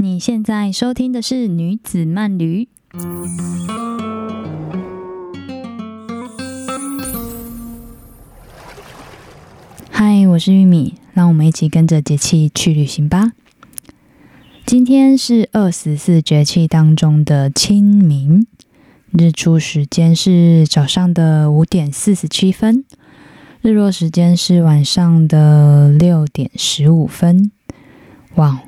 [0.00, 2.68] 你现在收听的是女子慢旅。
[9.90, 13.32] 嗨，我是玉米，让我们一起跟着节气去旅行吧。
[14.64, 18.46] 今天是二十四节气当中的清明，
[19.10, 22.84] 日出时间是早上的五点四十七分，
[23.62, 27.50] 日落时间是晚上的六点十五分。
[28.36, 28.62] 哇，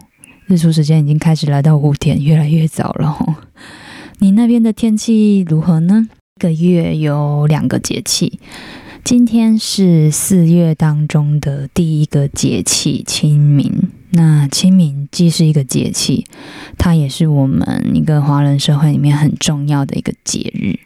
[0.51, 3.35] 日出时间已经开始来到五点，越来越早了吼。
[4.19, 6.09] 你那边的天气如何呢？
[6.37, 8.41] 一个月有两个节气，
[9.05, 13.91] 今天是四月当中的第一个节气清明。
[14.11, 16.27] 那清明既是一个节气，
[16.77, 20.81] 它也是我们一个华人社会里面很重要的一个节日。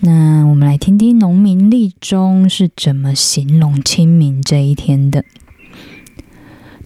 [0.00, 5.26] 那我们来听听农民历中是怎么形容清明这一天的。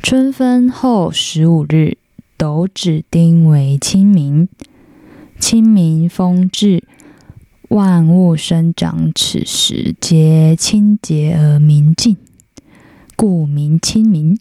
[0.02, 1.97] 春分后十五日，
[2.37, 4.48] 斗指丁为清明。
[5.38, 6.82] 清明风至，
[7.68, 12.16] 万物生长，此时皆清洁而明净，
[13.15, 14.38] 故名清明。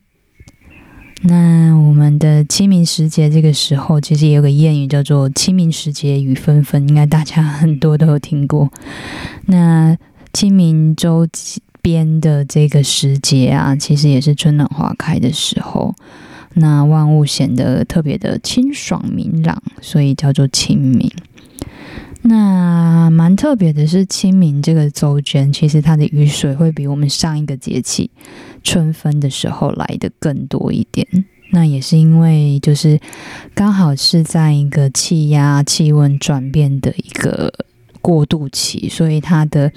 [1.21, 8.71] 那我们的清明时节这个时候，其实也有个谚语叫做“清明时节雨纷纷”，应该大家很多都有听过。
[9.45, 9.95] 那
[10.33, 11.27] 清明周
[11.81, 15.95] 边的这个时节啊，其实也是春暖花开的时候，
[16.53, 21.11] 那万物显得特别的清爽明朗，所以叫做清明。
[22.23, 28.11] 那蛮特别的是，清明这个周间，其实它的雨水会比我们上一个节气
[28.63, 31.07] 春分的时候来的更多一点。
[31.51, 32.99] 那也是因为，就是
[33.55, 37.51] 刚好是在一个气压、气温转变的一个
[38.01, 39.71] 过渡期，所以它的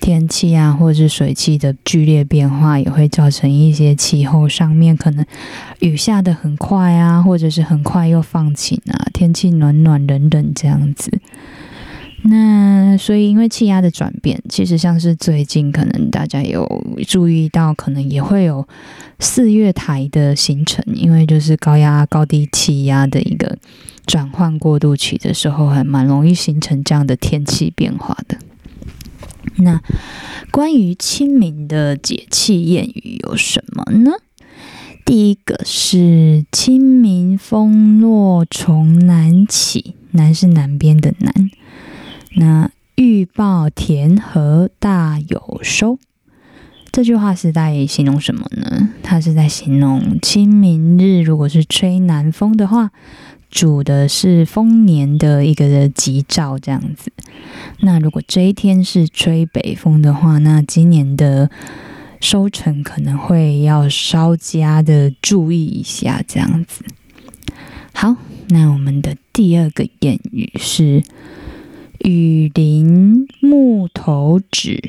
[0.00, 5.24] 天气啊，或者是水汽的剧烈变化，也会造成一些气候上面可能
[5.80, 11.10] 雨下的很快啊，或者是很快又放晴啊，天气暖暖冷冷这样子。
[12.26, 16.66] 那所以，因为气压的转变，其实像是最近可能大家有
[17.06, 18.66] 注意到，可能也会有
[19.18, 23.58] 四月台的形成，因为就是高压高低气压的一个
[24.06, 28.38] 转换过渡期的时候，还蛮容易形成这样的天气变化的。
[29.56, 29.80] 那
[30.50, 34.12] 关于清明的节气谚语有什么呢？
[35.04, 41.50] 第一个是“清明风落从南起”，南是南边的南。
[42.36, 45.98] 那预报田禾大有收，
[46.90, 48.88] 这句话是在形容什么呢？
[49.02, 52.90] 它是在形容清明日，如果是吹南风的话，
[53.54, 57.12] 主的是丰年的一个吉兆，这样子。
[57.78, 61.48] 那如果这一天是吹北风的话，那今年的
[62.20, 66.84] 收成可能会要稍加的注意一下，这样子。
[67.94, 68.16] 好，
[68.48, 71.02] 那我们的第二个谚语是。
[72.00, 74.82] 雨淋木头纸，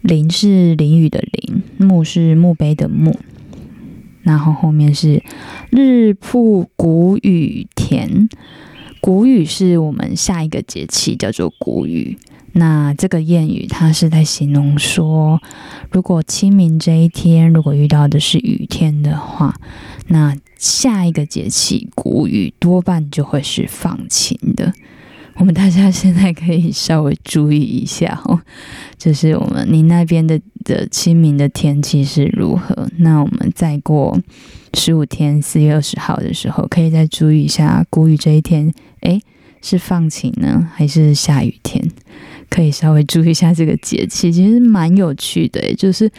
[0.00, 3.16] 淋是淋雨的淋，木是墓碑的墓，
[4.22, 5.22] 然后后面是
[5.70, 8.28] 日铺谷雨田。
[9.00, 12.16] 谷雨是我们下一个节气，叫做谷雨。
[12.54, 15.40] 那这个谚语它是在形容说，
[15.90, 19.54] 如果清明这一天如果遇到的是雨天的话，
[20.08, 24.72] 那下一个节气谷雨多半就会是放晴的。
[25.36, 28.38] 我们大家现在可以稍微注意一下哦，
[28.98, 32.88] 就是我们您那边的的清明的天气是如何？
[32.98, 34.18] 那我们再过
[34.74, 39.20] 十五天，四月二十号的时候，可以再注意一下，谷雨这一天，诶，
[39.60, 41.90] 是放晴呢，还是下雨天？
[42.48, 46.10] 可以稍微注意一下这个节气， 其实蛮有趣的，就是。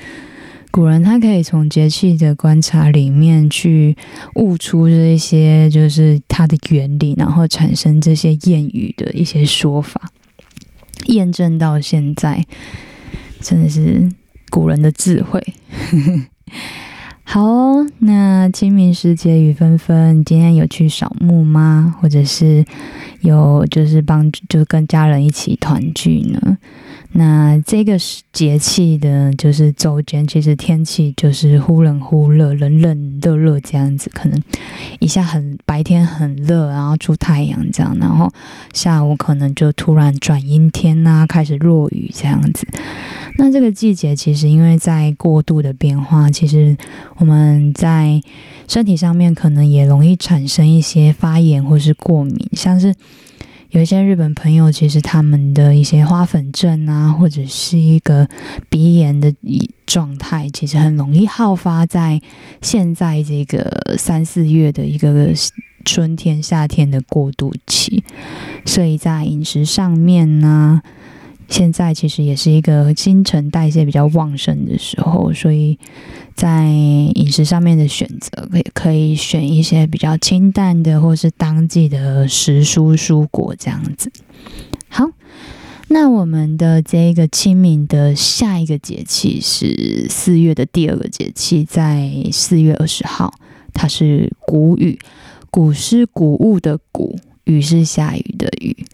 [0.71, 3.95] 古人他可以从节气的观察里面去
[4.37, 10.09] 悟出这一些，就是它的原理，然后产生这些谚语的一些说法，
[11.09, 12.43] 验证到现在，
[13.39, 14.09] 真的是
[14.53, 15.43] 古人的智慧。
[17.25, 17.41] 好，
[17.97, 21.95] 那清明时节雨纷纷，今天有去扫墓吗？
[21.99, 22.63] 或者是
[23.21, 26.59] 有就是帮就跟家人一起团聚呢？
[27.15, 27.95] 那这个
[28.31, 34.41] 节气的，就是周间，其实天气就是忽冷忽热，冷冷热热这样子，可能
[34.99, 38.31] 一下很白天很热，然后出太阳这样，然后
[38.73, 42.65] 下午可能就突然转阴天呐，开始落雨这样子。
[43.37, 46.75] 那这个季节其实因为在过度的变化，其实
[47.17, 48.19] 我们在
[48.67, 52.95] 身体上面可能也容易产生一些发炎或是过敏，像是。
[53.73, 58.29] 有一些日本朋友，其实他们的一些花粉症啊，或者是一个
[58.69, 59.33] 鼻炎的
[59.87, 62.21] 状态，其实很容易好发在
[62.61, 65.29] 现在这个三四月的一个
[65.83, 68.03] 春天、夏天的过渡期，
[68.63, 70.79] 所以在饮食上面呢，
[71.47, 75.79] 现在其实也是一个新陈代谢比较旺盛的时候，所以
[76.35, 84.11] 在饮食上面的选择，可以可以选一些比较清淡的，或是当季的时蔬蔬果这样子。
[84.89, 85.09] 好，
[85.87, 93.33] 那我们的这个清明的下一个节气是四月的第二个节气，在四月二十号，
[93.73, 94.99] 它是谷雨。
[95.49, 98.87] 谷是谷物的谷，雨是下雨的雨。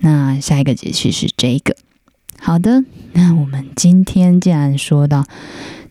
[0.00, 1.76] 那下一个节气是这个。
[2.38, 5.26] 好的，那我们今天既然说到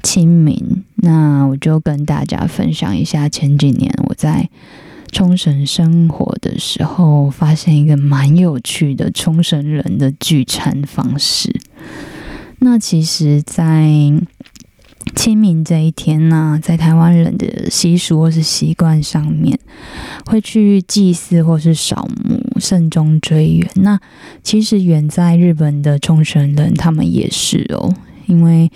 [0.05, 4.47] 清明，那我就跟大家分享一下前几年我在
[5.11, 11.59] 冲绳生活的时候，发现一个蛮有趣的冲绳人的聚餐方式。
[12.59, 13.89] 那其实，在
[15.15, 19.57] 清明这一天呢，在台湾人的习俗或是习惯上面，
[20.25, 23.67] 会去祭祀或是扫墓、慎终追远。
[23.75, 23.99] 那
[24.43, 27.93] 其实远在日本的冲绳人，他们也是哦，
[28.27, 28.71] 因为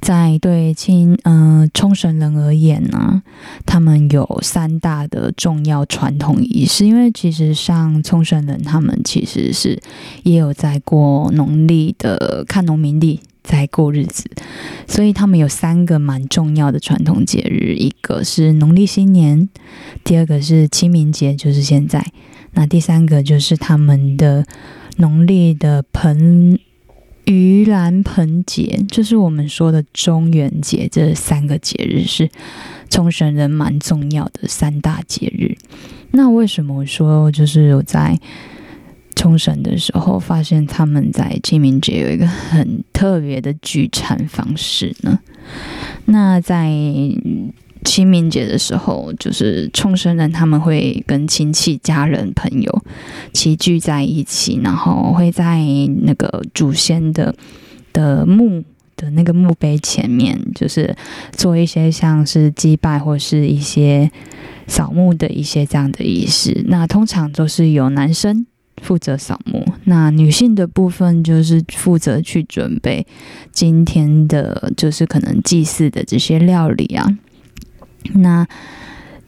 [0.00, 3.22] 在对清嗯冲绳人而言呢，
[3.66, 6.86] 他们有三大的重要传统仪式。
[6.86, 9.80] 因为其实像冲绳人，他们其实是
[10.22, 13.20] 也有在过农历的看农民历。
[13.42, 14.30] 在过日子，
[14.86, 19.48] 所以他们有三个蛮重要的传统节日，一个是农历新年，
[20.04, 22.04] 第二个是清明节，就是现在，
[22.52, 24.44] 那第三个就是他们的
[24.98, 26.60] 农历的盆
[27.30, 30.88] 盂兰盆节，就是我们说的中元节。
[30.90, 32.28] 这三个节日是
[32.88, 35.56] 冲绳人蛮重要的三大节日。
[36.10, 38.18] 那为什么说就是有在？
[39.16, 45.18] 冲绳的时候，发现他们在清明节有一个很特别的聚餐方式呢。
[46.06, 46.72] 那在
[47.84, 52.82] 清明节的时候，就是冲绳人他们会跟亲戚、家人、朋友
[53.32, 55.64] 齐聚在一起，然后会在
[56.02, 57.34] 那个祖先的
[57.92, 58.62] 的墓
[58.96, 60.94] 的那个墓碑前面，就是
[61.32, 64.10] 做一些像是祭拜或是一些
[64.66, 66.64] 扫墓的一些这样的仪式。
[66.66, 68.46] 那通常都是有男生。
[68.82, 73.06] 负责扫墓，那女性的部分就是负责去准备
[73.52, 77.06] 今天的，就是可能祭祀的这些料理啊。
[78.14, 78.46] 那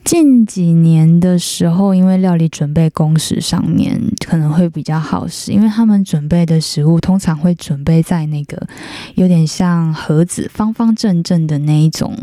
[0.03, 8.67] 近几年的时候，因为料理准备工时上面可能会比较耗时，因为他们准备的食物通常会准备在那个
[9.15, 12.17] 有点像盒子，方方正正的那一种，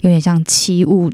[0.00, 1.10] 有点像器物。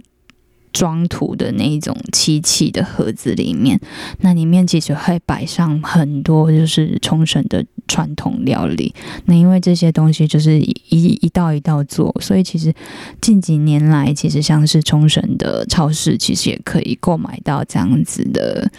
[0.73, 3.81] 装土的那一种漆器的盒子里面，
[4.21, 8.95] 那里面其实会摆上很多就是冲绳的传统料理。
[9.25, 12.73] 那因为这些东西就是一一道一道做，所以其实
[13.21, 18.71] 近几年来，其实像是冲绳的超市，其实也可以购买到这样子的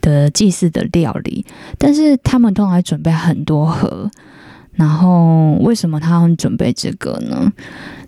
[0.00, 1.44] 的祭祀的料理。
[1.76, 4.08] 但是他们通常准备很多盒，
[4.74, 7.52] 然后为什么他们准备这个呢？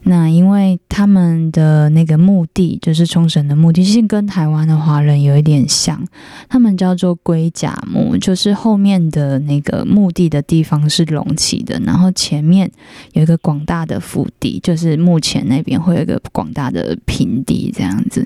[0.06, 6.02] 那因为他们的那个墓地，就是冲绳的墓地，其实跟台湾的华人有一点像。
[6.46, 12.70] 他们叫做龟甲墓，就是后面的那个墓地的地方是隆起的，然后前面
[13.12, 18.22] 有一个广大的腹地，就是墓前那边会有一个广大的平地这样子。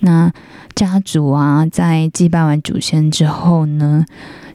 [0.00, 0.32] 那
[0.74, 4.04] 家族啊，在祭拜完祖先之后呢，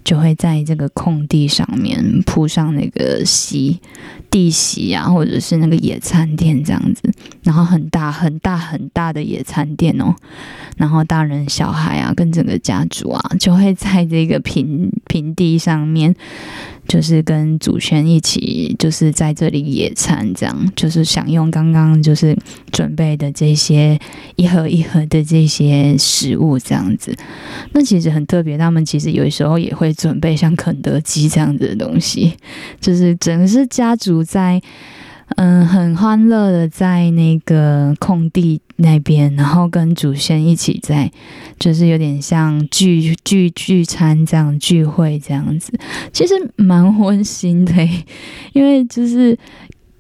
[0.06, 3.82] 就会在这个空地上面铺上那个席。
[4.32, 7.10] 地席啊，或者是那个野餐垫这样子，
[7.44, 10.14] 然后很大很大很大的野餐垫哦，
[10.76, 16.14] 然后大人小孩啊，跟整个家族啊，就会在这个平平地上面，
[16.88, 22.38] 就是跟祖先一起，就是在这里野餐，这样就是享用刚刚就是
[22.72, 24.00] 准备的这些
[24.36, 27.16] 一盒一盒的这些食物，这样子。
[27.72, 32.34] 那其实很特别，他们其实有时候也会准备像肯德基这样子的东西，
[32.82, 34.24] 就是整个是家族。
[34.24, 34.60] 在
[35.38, 41.12] 嗯，很欢乐的在那个空地那边，然后跟祖先一起在，
[41.60, 45.72] 就是有点像聚聚聚餐这样聚会这样子，
[46.14, 47.74] 其实蛮温馨的，
[48.54, 49.38] 因为就是。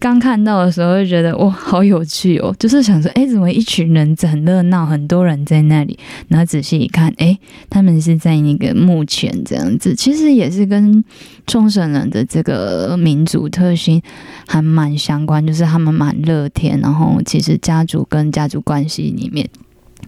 [0.05, 2.55] 刚看到的时候就觉得哇，好有趣哦！
[2.59, 5.97] 就是想说，哎，怎么一群人很热闹，很多人在那里？
[6.27, 7.35] 然后仔细一看，哎，
[7.71, 9.95] 他们是在那个墓前这样子。
[9.95, 11.03] 其实也是跟
[11.47, 13.99] 冲绳人的这个民族特性
[14.45, 19.49] 还蛮相关，就是他们蛮乐天，然后其实家族跟家族关系里面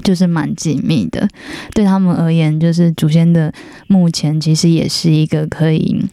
[0.04, 1.28] 就是蛮紧密的。
[1.74, 3.52] 对他们而言，就是祖先的
[3.88, 6.06] 墓前其实也是一个可以。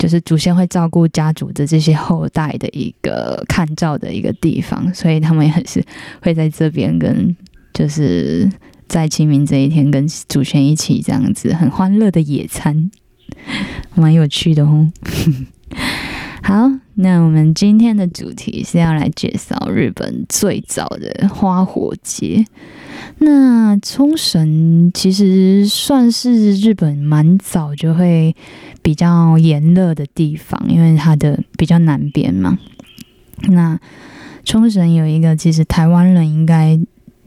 [0.00, 5.84] 就是祖先会照顾家族的这些后代的一个看照的一个地方，所以他们也是
[6.22, 7.36] 会在这边跟
[7.74, 8.50] 就是
[8.88, 12.90] 在清明这一天跟祖先一起这样子很欢乐的野餐，
[13.94, 14.90] 蛮有趣的哦。
[16.42, 16.66] 好，
[17.02, 22.44] 那我们今天的主题是要来介绍日本最早的花火节。
[23.18, 28.36] 那冲绳其实算是日本蛮早就会
[28.82, 32.58] 比较炎热的地方，因为它的比较南边嘛。
[33.48, 33.80] 那
[34.44, 36.78] 冲绳有一个，其实台湾人应该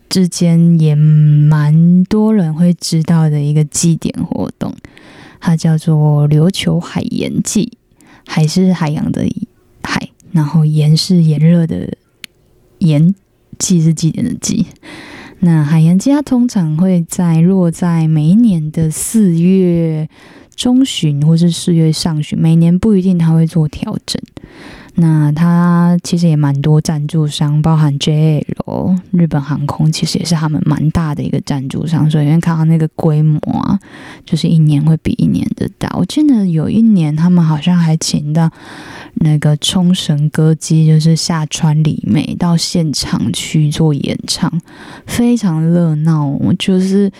[0.07, 4.75] 之间也蛮多人会知道的一个祭典活动，
[5.39, 7.75] 它叫做琉球海盐祭。
[8.25, 9.42] 海是海洋的海，
[10.33, 11.95] 然后炎是炎热的
[12.79, 13.15] 炎，
[13.57, 14.65] 季是祭典的季。
[15.39, 20.09] 那海盐祭它通常会在落在每一年的四月
[20.55, 24.21] 中旬或是四月上旬，每年不一定它会做调整。
[24.95, 28.43] 那它其实也蛮多赞助商，包含 JL
[29.11, 32.09] 日本航空，其实也是他们蛮大的一个赞助商。
[32.09, 33.79] 所以因为看到那个规模啊，
[34.25, 35.89] 就是一年会比一年的大。
[35.97, 38.49] 我记得有一年他们好像还请到
[39.15, 44.51] 那个冲绳歌姬，就是下川里美到现场去做演唱，
[45.05, 46.37] 非常热闹。
[46.57, 47.11] 就是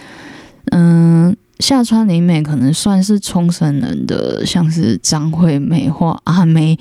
[0.71, 1.35] 嗯。
[1.59, 6.77] 下川里美可能算是冲绳人的，像是张惠妹或阿妹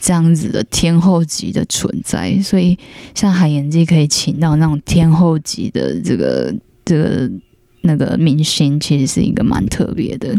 [0.00, 2.78] 这样子的天后级的存在，所以
[3.14, 7.30] 像海岩记可以请到那种天后级的这个这个
[7.82, 10.34] 那个明星，其实是一个蛮特别的。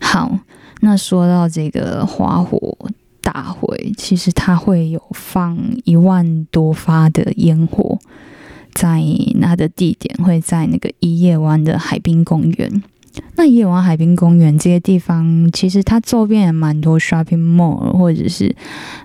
[0.00, 0.38] 好，
[0.80, 2.78] 那说到这个花火
[3.20, 7.98] 大会，其实它会有放一万多发的烟火。
[8.78, 9.02] 在
[9.34, 12.80] 那的地点会在那个一叶湾的海滨公园。
[13.36, 18.54] 那夜晚海滨公园这些地方，其实它周边也蛮多 shopping mall，或者是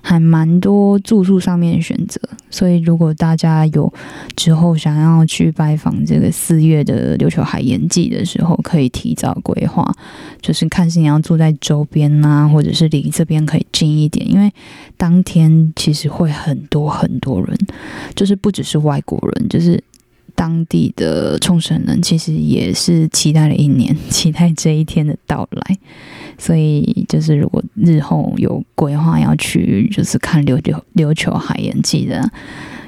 [0.02, 2.20] 还蛮多住宿上面的选择。
[2.50, 3.92] 所以如果大家有
[4.34, 9.88] 之后想要去拜访这个四月的琉球海盐季的时候，可以提早规划，
[10.40, 14.28] 就是看是你要住在周边呐，或者是离这边可以近一点。
[14.28, 14.52] 因为
[14.96, 17.56] 当天其实会很多很多人，
[18.16, 19.82] 就是不只是外国人，就是。
[20.34, 25.78] 当地的冲绳人其实也是期待了一年， 期待这一天的到来。
[26.36, 32.30] 所以，就是如果日后有规划要去，就是看琉球琉球海盐记的，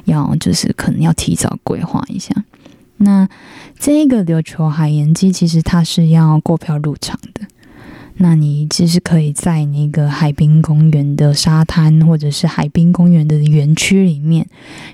[0.04, 2.34] 要就是可能要提早规划一下。
[2.98, 3.28] 那
[3.78, 7.46] 这个琉球海盐记其实它是要购票入场的。
[8.18, 14.46] 那你其实可以在那个海滨公园的沙滩，或者是海滨公园的园区里面，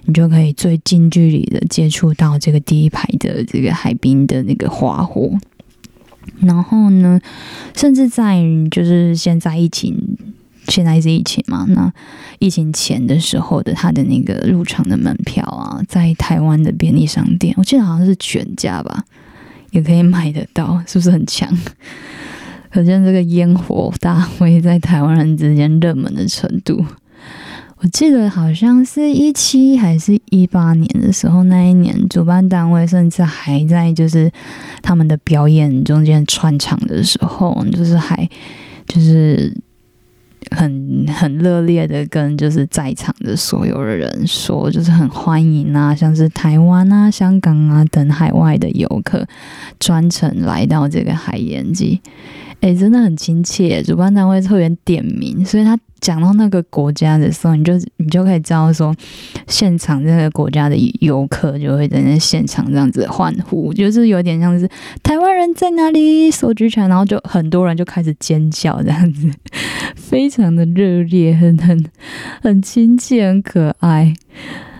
[0.07, 5.31] 你就可以最近距离的接触到这个第一排的这个海滨的那个花火。
[6.41, 7.21] 然后呢，
[7.77, 9.97] 甚至在就是现在疫情，
[10.67, 11.93] 现在是疫情嘛，那
[12.41, 19.05] 疫情前的时候的它的那个入场的门票啊，在台湾的便利商店，我记得好像是全家吧，
[19.71, 21.57] 也可以买得到，是不是很强？
[22.73, 26.85] 可见这个烟火大会在台湾人之间热门的程度。
[27.79, 34.31] 我记得好像是一七还是一八年的时候，那一年主办单位甚至还在就是
[34.81, 38.29] 他们的表演中间串场的时候，就是还
[38.87, 39.53] 就是
[40.53, 49.27] 很很热烈的跟就是在场的所有的人说，就是很欢迎啊，像是台湾啊、香港啊等海外的游客
[49.81, 52.01] 专程来到这个海盐记。
[52.63, 58.95] 哎，真的很亲切，主办单位特别点名，所以他讲到那个国家的时候，你就你就可以知道说，
[59.49, 64.69] 现场这个国家的游客就会在那现场这样子欢呼，就是有点像是
[65.03, 69.29] 台湾人在哪里手举起来，然后就很多人就开始尖叫这样子，
[69.97, 71.85] 非常的热烈，很很
[72.41, 74.15] 很亲切，很可爱。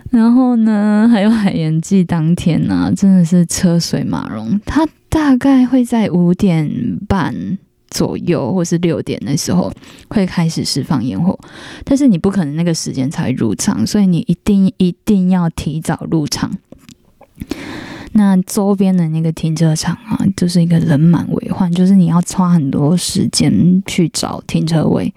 [0.09, 7.57] 然后呢，还有海盐季当天呢，真的是车水马龙，他大概会在五点半。
[7.93, 9.71] 左右，或是六点的时候
[10.09, 11.37] 会开始释放烟火，
[11.85, 16.51] 但是你不可能那个时间才入场，所以你一定一定要提早入场。
[18.15, 25.13] 那周边的那个停车场啊，就是一个人满为患，就是你要花很多时间去找停车位，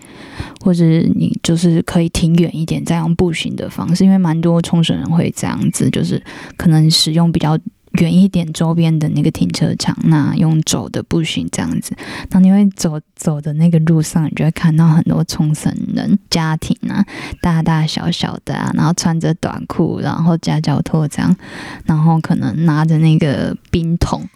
[0.63, 6.23] 或者你就是可以停远一点，再用步行的方式，因为蛮多冲绳人会这样子，就是
[6.57, 7.59] 可能使用比较。
[7.99, 11.97] 远一点周边的那个停车场，那用走的步行这样子，
[12.31, 17.05] 那你会走走的那个路上，你就会看到很多冲绳人家庭啊，
[17.41, 21.35] 大大小小的啊，然后穿着短裤，然后夹脚拖这样，
[21.85, 24.29] 然后可能拿着那个冰桶，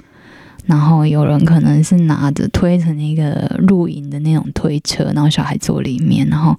[0.66, 6.58] 然后有人可能是拿着推着那个露营的那种推车，然后小孩坐里面，然后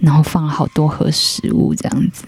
[0.00, 2.24] 然后放好多盒食物这样子。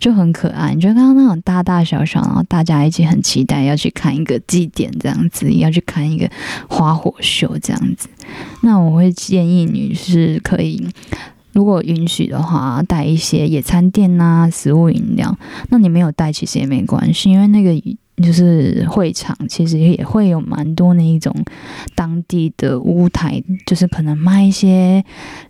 [0.00, 0.74] 就很可爱。
[0.74, 6.28] 你就刚刚那种大大小小，然后大家一起很期待要去看一个祭典这样子，要去看一个
[6.68, 8.08] 花火秀这样子。
[8.62, 10.88] 那我会建议你是可以，
[11.52, 15.38] 如果允许的话，带一些野餐垫啊、食物饮料。
[15.68, 17.80] 那你没有带其实也没关系，因为那个。
[18.20, 21.34] 就是会场其实也会有蛮多那一种
[21.94, 25.02] 当地的屋台，就是可能卖一些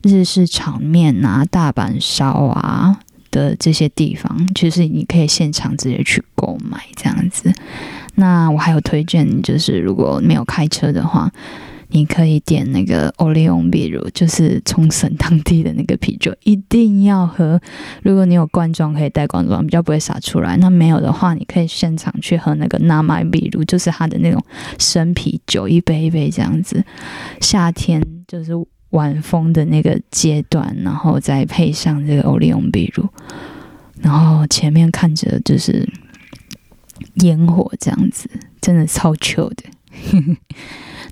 [0.05, 3.01] 日式炒面啊、大阪烧啊
[3.31, 7.53] 的这些地方，其实你可以现场直接去购买这样子。
[8.15, 11.31] 那我还有推荐，就是如果没有开车的话。
[11.93, 17.61] 你可以点那个 Oleon 啤酒，就是冲绳当地的那个啤酒，一定要喝。
[18.05, 20.57] 如果你有罐装，可以带罐装，比较不会洒出来。
[20.59, 24.41] 那没有的话，你可以现场去喝那个 Namai 啤酒，就是它的那种
[24.79, 26.85] 生啤酒，一杯一杯这样子。
[27.41, 28.53] 夏天就是
[28.91, 33.09] 晚风的那个阶段，然后再配上这个 Oleon 啤酒，
[34.01, 35.89] 然后前面看着就是
[37.15, 38.29] 烟火这样子，
[38.61, 39.65] 真的超 chill 的。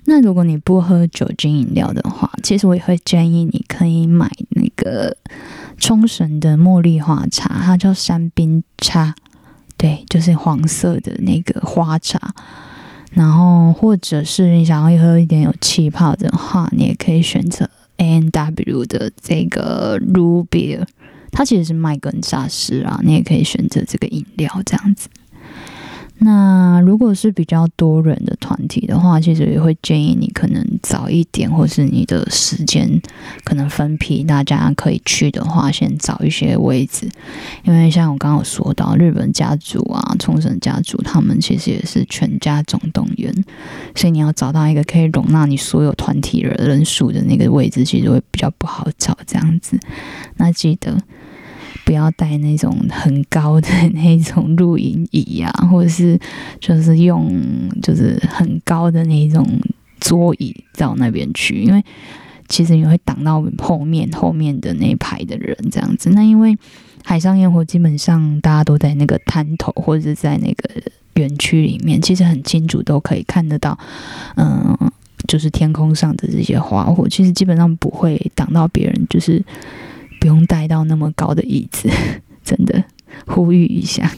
[0.06, 5.16] 那如果你不喝酒精饮料的话，其实我也会建议你可以买那个
[5.78, 9.14] 冲绳的茉莉花茶，它叫山冰茶，
[9.76, 12.34] 对，就是黄色的那个花茶。
[13.12, 20.80] 然后或者是你想要喝一点有气泡的话，你也可以选择 A N W 的这个 Ruby，
[21.32, 25.08] 它其实是麦根沙士啊，你也可以选择这个饮料这样子。
[26.20, 33.00] 那如果是比较多人的团体的话，其实也会建议你可能早一点，或是你的时间
[33.44, 37.08] 可能分批，大家可以去的话，先找一些位置。
[37.62, 43.32] 因为像我刚刚有说到，日本家族啊、冲绳家族，他们其实也是全家总动员，
[43.94, 49.16] 所以你要找到一个可以容纳你所有团体的人数的那个位置，其实会比较不好找。
[49.26, 49.78] 这样子，
[50.36, 50.98] 那记得。
[51.84, 56.18] 不要带那种很高的那种露营椅啊，或者是
[56.60, 57.32] 就是用
[57.80, 59.46] 就是很高的那种
[59.98, 61.82] 桌椅到那边去，因为
[62.46, 66.10] 其实你会挡到后面后面的那一排的人这样子。
[66.10, 66.56] 那因为
[67.04, 70.82] 海上烟火基本上大家都在那个滩头或者是在那个
[71.14, 73.78] 园区里面，其实很清楚都可以看得到，
[74.36, 74.76] 嗯，
[75.26, 79.42] 就是天空上的这些花火，其实基本上不会挡到别人，就是。
[80.20, 81.88] 不用带到那么高的椅子，
[82.44, 82.84] 真的
[83.26, 84.10] 呼吁一下。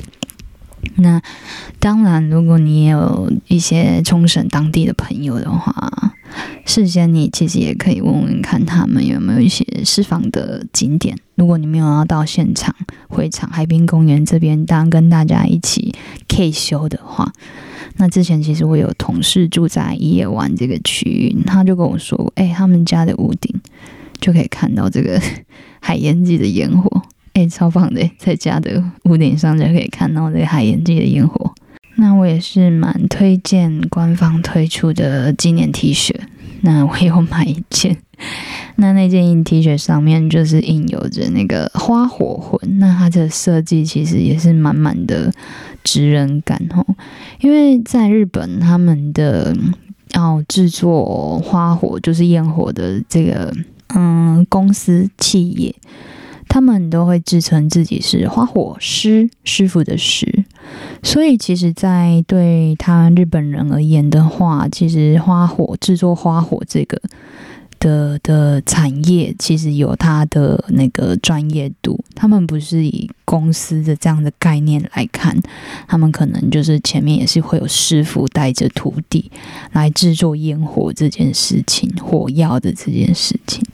[0.97, 1.21] 那
[1.79, 6.15] 当然，如果你也有一些冲绳当地的朋友的话，
[6.65, 11.15] 事先你其实也可以问问看他们有没有一些私房的景点。
[11.35, 12.75] 如果你没有要到现场
[13.09, 15.95] 会场海滨公园这边当跟大家一起
[16.29, 17.31] K 修的话，
[17.97, 23.55] 那之前其实我有同事住在夜湾这个区域，他就跟我说：“哎，他们家的屋顶
[24.19, 25.21] 就可以看到这个。”
[25.81, 31.53] 海盐季的烟火，哎，超棒的，在家的屋顶上就可以看到这个海盐季的烟火。
[31.97, 36.15] 那我也是蛮推荐官方推出的纪念 T 恤，
[36.63, 37.97] 那我有买一件。
[38.77, 45.33] 那那件 T 恤上面就是印有着那个花火魂，那它的设计其实也是满满的
[45.83, 46.85] 职人感哦。
[47.41, 49.55] 因为在日本，他们的
[50.15, 53.55] 要制作花火，就是焰火的这个。
[53.95, 55.75] 嗯，公司企业，
[56.49, 60.45] 他们都会自称自己是花火师师傅的师，
[61.03, 67.01] 所以其实，在对他日本人而言的话，其实花火制作花火这个
[67.79, 71.99] 的的产业，其实有它的那个专业度。
[72.15, 75.35] 他们不是以公司的这样的概念来看，
[75.89, 79.31] 他们可能就是前面也是会有师傅带着徒弟
[79.73, 83.65] 来制作烟火这件事情，火药的这件事情。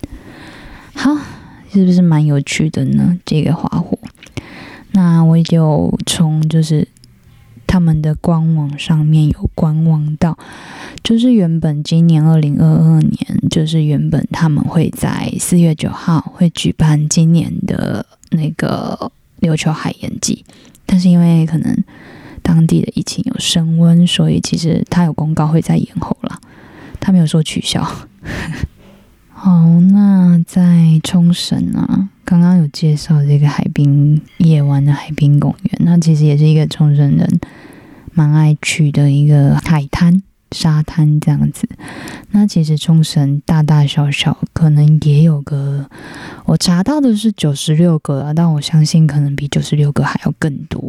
[0.96, 1.14] 好，
[1.72, 3.16] 是不是蛮有趣的呢？
[3.24, 3.96] 这个花火，
[4.92, 6.88] 那我就从就是
[7.66, 10.36] 他们的官网上面有观望到，
[11.04, 20.44] 就是原本今年二零二二年，就是原本他们会在四月九号会举办今年的那个琉球海盐季，
[20.86, 21.84] 但是因为可能
[22.42, 26.40] 当地的疫情有升温，所以其实他有公告会在延后了，
[26.98, 27.86] 他没有说取消。
[29.46, 29.52] 好，
[29.92, 37.38] 那在冲绳啊，刚刚有介绍这个海滨夜湾的海滨公园，那其实也是一个冲绳人
[38.12, 41.68] 蛮爱去的一个海滩沙滩这样子。
[42.32, 45.88] 那其实冲绳大大小小可能也有个，
[46.46, 50.80] 我查到的是九十六个，但我相信可能比九十六个还要更多，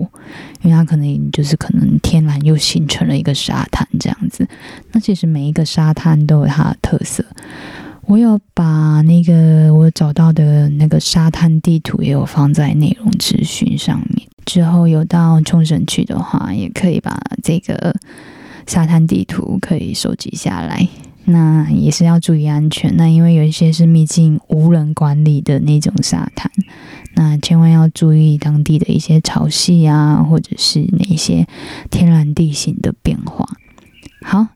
[0.63, 4.47] 因为它可能就是可能天然又形成了一个沙滩这样子。
[4.93, 7.23] 那其实每一个沙滩都有它的特色。
[8.07, 14.25] 我有把那个我找到的那个沙滩地图也有放在内容资讯上面。
[14.45, 17.93] 之后有到冲绳去的话，也可以把这个
[18.65, 20.87] 沙滩地图可以收集下来。
[21.25, 22.95] 那也是要注意安全。
[22.95, 26.49] 那因为有一些是秘境无人管理的那种沙滩，
[27.15, 31.45] 那千万要注意当地的一些潮汐啊，或者是那些
[31.91, 33.45] 天然地形的变化。
[34.21, 34.47] 好，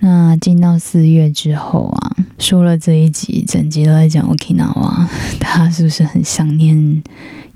[0.00, 5.08] 那进到四月之后啊，说了这一集，整集都在讲 Okinawa，
[5.40, 7.02] 大家是不是很想念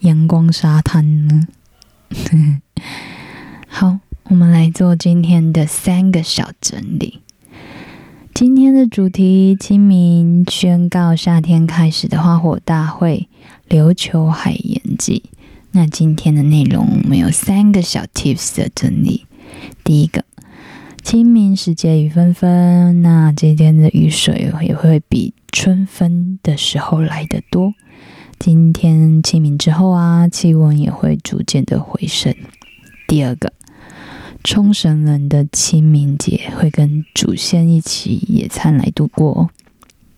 [0.00, 1.46] 阳光沙滩呢？
[3.68, 7.20] 好，我们来做今天的三个小整理。
[8.34, 13.28] 今天的主题：清明宣告夏天开始的花火大会——
[13.68, 15.22] 琉球海盐祭。
[15.70, 19.26] 那今天的内容，我们有三个小 tips 的整理。
[19.84, 20.24] 第一个，
[21.02, 27.74] 清明时节雨纷纷，那今天的雨水也会比春分的时候来得多。
[28.38, 32.34] 今天清明之后啊，气温也会逐渐的回升。
[33.06, 33.52] 第二个。
[34.44, 39.48] 冲绳人的清明节会跟祖先一起野餐来度过。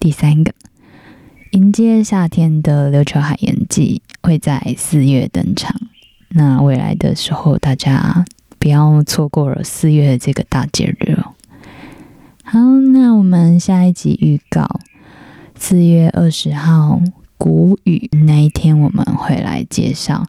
[0.00, 0.54] 第三个，
[1.50, 5.78] 迎接夏天的琉球海盐季会在四月登场。
[6.30, 8.24] 那未来的时候，大家
[8.64, 11.34] 不要错过了四月这个大节日哦。
[12.44, 12.58] 好，
[12.94, 14.80] 那我们下一集预告，
[15.54, 16.98] 四月二十号
[17.36, 20.24] 谷雨那一天，我们会来介绍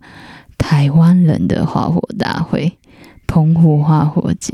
[0.57, 2.77] 台湾人的花火大会。
[3.25, 4.51] 澎湖花火节，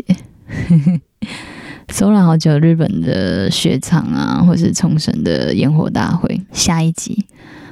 [1.89, 6.39] 搜了好久日本的雪场啊，或是冲绳的烟火大会。
[6.54, 7.26] 下一集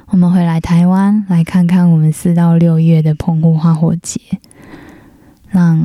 [0.08, 4.20] 我们会来台湾来看看我们四到六月的澎湖花火节，
[5.50, 5.78] 让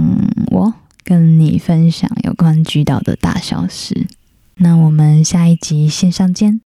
[0.51, 0.73] 我
[1.03, 4.07] 跟你分享有关橘岛的大小事。
[4.55, 6.61] 那我们下一集线上见。